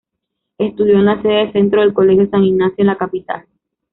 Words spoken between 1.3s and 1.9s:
centro